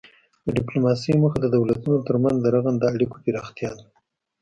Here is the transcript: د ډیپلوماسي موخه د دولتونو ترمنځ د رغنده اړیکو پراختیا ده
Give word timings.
د 0.45 0.47
ډیپلوماسي 0.57 1.11
موخه 1.21 1.37
د 1.41 1.45
دولتونو 1.55 1.97
ترمنځ 2.07 2.37
د 2.41 2.47
رغنده 2.55 2.85
اړیکو 2.95 3.15
پراختیا 3.23 3.71
ده 3.77 3.85